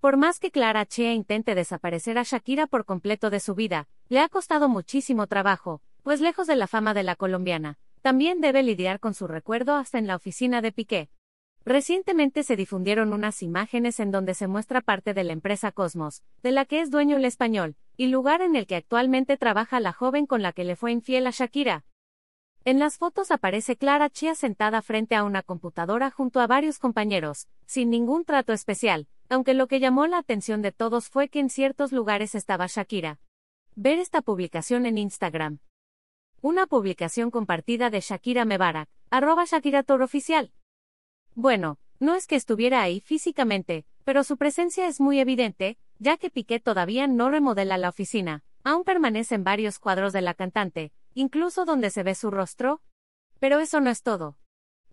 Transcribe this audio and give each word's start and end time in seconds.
Por 0.00 0.16
más 0.16 0.38
que 0.38 0.52
Clara 0.52 0.86
Chea 0.86 1.12
intente 1.12 1.56
desaparecer 1.56 2.18
a 2.18 2.22
Shakira 2.22 2.68
por 2.68 2.84
completo 2.84 3.30
de 3.30 3.40
su 3.40 3.56
vida, 3.56 3.88
le 4.08 4.20
ha 4.20 4.28
costado 4.28 4.68
muchísimo 4.68 5.26
trabajo, 5.26 5.82
pues 6.04 6.20
lejos 6.20 6.46
de 6.46 6.54
la 6.54 6.68
fama 6.68 6.94
de 6.94 7.02
la 7.02 7.16
colombiana, 7.16 7.78
también 8.00 8.40
debe 8.40 8.62
lidiar 8.62 9.00
con 9.00 9.12
su 9.12 9.26
recuerdo 9.26 9.74
hasta 9.74 9.98
en 9.98 10.06
la 10.06 10.14
oficina 10.14 10.62
de 10.62 10.70
Piqué. 10.70 11.10
Recientemente 11.64 12.44
se 12.44 12.54
difundieron 12.54 13.12
unas 13.12 13.42
imágenes 13.42 13.98
en 13.98 14.12
donde 14.12 14.34
se 14.34 14.46
muestra 14.46 14.82
parte 14.82 15.14
de 15.14 15.24
la 15.24 15.32
empresa 15.32 15.72
Cosmos, 15.72 16.22
de 16.44 16.52
la 16.52 16.64
que 16.64 16.80
es 16.80 16.92
dueño 16.92 17.16
el 17.16 17.24
español, 17.24 17.74
y 17.96 18.06
lugar 18.06 18.40
en 18.40 18.54
el 18.54 18.68
que 18.68 18.76
actualmente 18.76 19.36
trabaja 19.36 19.80
la 19.80 19.92
joven 19.92 20.26
con 20.26 20.42
la 20.42 20.52
que 20.52 20.62
le 20.62 20.76
fue 20.76 20.92
infiel 20.92 21.26
a 21.26 21.30
Shakira. 21.30 21.84
En 22.64 22.78
las 22.78 22.98
fotos 22.98 23.32
aparece 23.32 23.76
Clara 23.76 24.10
Chia 24.10 24.36
sentada 24.36 24.80
frente 24.80 25.16
a 25.16 25.24
una 25.24 25.42
computadora 25.42 26.12
junto 26.12 26.38
a 26.38 26.46
varios 26.46 26.78
compañeros, 26.78 27.48
sin 27.66 27.90
ningún 27.90 28.24
trato 28.24 28.52
especial, 28.52 29.08
aunque 29.28 29.54
lo 29.54 29.68
que 29.68 29.80
llamó 29.80 30.06
la 30.06 30.18
atención 30.18 30.62
de 30.62 30.72
todos 30.72 31.08
fue 31.08 31.28
que 31.28 31.40
en 31.40 31.50
ciertos 31.50 31.92
lugares 31.92 32.34
estaba 32.34 32.66
Shakira. 32.66 33.20
Ver 33.74 33.98
esta 33.98 34.22
publicación 34.22 34.86
en 34.86 34.98
Instagram. 34.98 35.58
Una 36.40 36.66
publicación 36.66 37.30
compartida 37.30 37.90
de 37.90 38.00
Shakira 38.00 38.44
Mebarak, 38.44 38.88
arroba 39.10 39.44
Shakira 39.44 39.82
Toro 39.82 40.04
Oficial. 40.04 40.52
Bueno, 41.34 41.78
no 42.00 42.14
es 42.14 42.26
que 42.26 42.36
estuviera 42.36 42.82
ahí 42.82 43.00
físicamente, 43.00 43.84
pero 44.04 44.24
su 44.24 44.36
presencia 44.36 44.86
es 44.86 45.00
muy 45.00 45.20
evidente, 45.20 45.78
ya 45.98 46.16
que 46.16 46.30
Piqué 46.30 46.60
todavía 46.60 47.06
no 47.06 47.28
remodela 47.28 47.76
la 47.76 47.88
oficina, 47.88 48.44
aún 48.64 48.84
permanecen 48.84 49.44
varios 49.44 49.78
cuadros 49.78 50.12
de 50.12 50.22
la 50.22 50.34
cantante, 50.34 50.92
incluso 51.14 51.64
donde 51.64 51.90
se 51.90 52.02
ve 52.02 52.14
su 52.14 52.30
rostro. 52.30 52.80
Pero 53.40 53.60
eso 53.60 53.80
no 53.80 53.90
es 53.90 54.02
todo. 54.02 54.36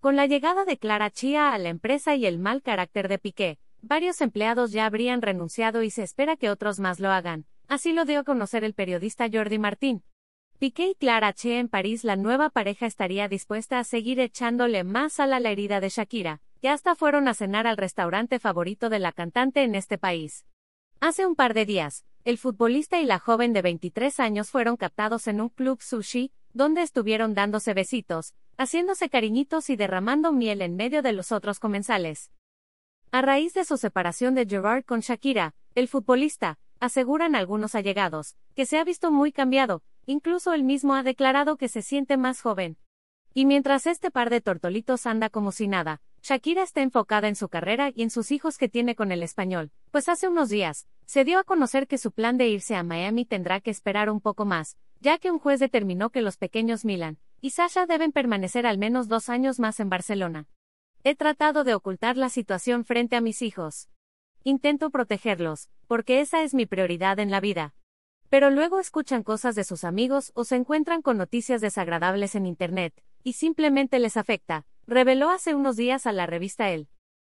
Con 0.00 0.16
la 0.16 0.26
llegada 0.26 0.64
de 0.64 0.78
Clara 0.78 1.10
Chía 1.10 1.52
a 1.52 1.58
la 1.58 1.68
empresa 1.68 2.14
y 2.14 2.26
el 2.26 2.38
mal 2.38 2.62
carácter 2.62 3.08
de 3.08 3.18
Piqué, 3.18 3.58
varios 3.86 4.20
empleados 4.20 4.72
ya 4.72 4.86
habrían 4.86 5.22
renunciado 5.22 5.82
y 5.82 5.90
se 5.90 6.02
espera 6.02 6.36
que 6.36 6.50
otros 6.50 6.80
más 6.80 7.00
lo 7.00 7.10
hagan. 7.10 7.46
Así 7.68 7.92
lo 7.92 8.04
dio 8.04 8.20
a 8.20 8.24
conocer 8.24 8.64
el 8.64 8.74
periodista 8.74 9.28
Jordi 9.32 9.58
Martín. 9.58 10.02
Piqué 10.58 10.88
y 10.88 10.94
Clara 10.94 11.32
Chía 11.32 11.58
en 11.58 11.68
París, 11.68 12.04
la 12.04 12.16
nueva 12.16 12.48
pareja 12.48 12.86
estaría 12.86 13.28
dispuesta 13.28 13.78
a 13.78 13.84
seguir 13.84 14.20
echándole 14.20 14.84
más 14.84 15.14
sal 15.14 15.32
a 15.32 15.40
la 15.40 15.50
herida 15.50 15.80
de 15.80 15.88
Shakira, 15.88 16.40
que 16.60 16.68
hasta 16.68 16.94
fueron 16.94 17.28
a 17.28 17.34
cenar 17.34 17.66
al 17.66 17.76
restaurante 17.76 18.38
favorito 18.38 18.88
de 18.88 18.98
la 18.98 19.12
cantante 19.12 19.62
en 19.62 19.74
este 19.74 19.98
país. 19.98 20.46
Hace 21.00 21.26
un 21.26 21.34
par 21.34 21.52
de 21.52 21.66
días, 21.66 22.04
el 22.24 22.38
futbolista 22.38 23.00
y 23.00 23.04
la 23.04 23.18
joven 23.18 23.52
de 23.52 23.62
23 23.62 24.20
años 24.20 24.50
fueron 24.50 24.76
captados 24.76 25.26
en 25.26 25.40
un 25.40 25.50
club 25.50 25.82
sushi, 25.82 26.32
donde 26.54 26.82
estuvieron 26.82 27.34
dándose 27.34 27.74
besitos, 27.74 28.32
haciéndose 28.56 29.10
cariñitos 29.10 29.68
y 29.68 29.76
derramando 29.76 30.32
miel 30.32 30.62
en 30.62 30.76
medio 30.76 31.02
de 31.02 31.12
los 31.12 31.32
otros 31.32 31.58
comensales. 31.58 32.30
A 33.14 33.22
raíz 33.22 33.54
de 33.54 33.64
su 33.64 33.76
separación 33.76 34.34
de 34.34 34.44
Gerard 34.44 34.84
con 34.84 34.98
Shakira, 34.98 35.54
el 35.76 35.86
futbolista, 35.86 36.58
aseguran 36.80 37.36
algunos 37.36 37.76
allegados, 37.76 38.34
que 38.56 38.66
se 38.66 38.76
ha 38.76 38.82
visto 38.82 39.12
muy 39.12 39.30
cambiado, 39.30 39.84
incluso 40.04 40.52
él 40.52 40.64
mismo 40.64 40.96
ha 40.96 41.04
declarado 41.04 41.56
que 41.56 41.68
se 41.68 41.80
siente 41.80 42.16
más 42.16 42.40
joven. 42.40 42.76
Y 43.32 43.46
mientras 43.46 43.86
este 43.86 44.10
par 44.10 44.30
de 44.30 44.40
tortolitos 44.40 45.06
anda 45.06 45.30
como 45.30 45.52
si 45.52 45.68
nada, 45.68 46.00
Shakira 46.24 46.64
está 46.64 46.82
enfocada 46.82 47.28
en 47.28 47.36
su 47.36 47.48
carrera 47.48 47.92
y 47.94 48.02
en 48.02 48.10
sus 48.10 48.32
hijos 48.32 48.58
que 48.58 48.68
tiene 48.68 48.96
con 48.96 49.12
el 49.12 49.22
español, 49.22 49.70
pues 49.92 50.08
hace 50.08 50.26
unos 50.26 50.48
días, 50.48 50.88
se 51.06 51.22
dio 51.22 51.38
a 51.38 51.44
conocer 51.44 51.86
que 51.86 51.98
su 51.98 52.10
plan 52.10 52.36
de 52.36 52.48
irse 52.48 52.74
a 52.74 52.82
Miami 52.82 53.24
tendrá 53.24 53.60
que 53.60 53.70
esperar 53.70 54.10
un 54.10 54.20
poco 54.20 54.44
más, 54.44 54.76
ya 54.98 55.18
que 55.18 55.30
un 55.30 55.38
juez 55.38 55.60
determinó 55.60 56.10
que 56.10 56.20
los 56.20 56.36
pequeños 56.36 56.84
Milan 56.84 57.18
y 57.40 57.50
Sasha 57.50 57.86
deben 57.86 58.10
permanecer 58.10 58.66
al 58.66 58.78
menos 58.78 59.06
dos 59.06 59.28
años 59.28 59.60
más 59.60 59.78
en 59.78 59.88
Barcelona. 59.88 60.48
He 61.06 61.14
tratado 61.14 61.64
de 61.64 61.74
ocultar 61.74 62.16
la 62.16 62.30
situación 62.30 62.86
frente 62.86 63.14
a 63.14 63.20
mis 63.20 63.42
hijos. 63.42 63.90
Intento 64.42 64.88
protegerlos, 64.88 65.68
porque 65.86 66.22
esa 66.22 66.42
es 66.42 66.54
mi 66.54 66.64
prioridad 66.64 67.18
en 67.18 67.30
la 67.30 67.40
vida. 67.40 67.74
Pero 68.30 68.48
luego 68.48 68.80
escuchan 68.80 69.22
cosas 69.22 69.54
de 69.54 69.64
sus 69.64 69.84
amigos 69.84 70.32
o 70.34 70.44
se 70.44 70.56
encuentran 70.56 71.02
con 71.02 71.18
noticias 71.18 71.60
desagradables 71.60 72.34
en 72.36 72.46
Internet, 72.46 72.94
y 73.22 73.34
simplemente 73.34 73.98
les 73.98 74.16
afecta, 74.16 74.64
reveló 74.86 75.28
hace 75.28 75.54
unos 75.54 75.76
días 75.76 76.06
a 76.06 76.12
la 76.12 76.24
revista 76.24 76.70
El. 76.70 76.88